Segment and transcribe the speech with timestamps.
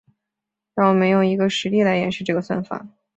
[0.73, 2.87] 让我们用一个实例来演示这个算法。